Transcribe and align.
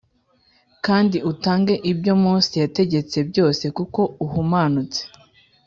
kandi 0.85 1.17
utange 1.31 1.73
ibyo 1.91 2.13
Mose 2.23 2.53
yategetse 2.63 3.17
byose 3.29 3.63
kuko 3.77 4.01
uhumanutse 4.25 5.01